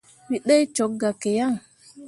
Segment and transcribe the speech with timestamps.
[0.29, 1.53] Wǝ ɗee cok gah ki yan.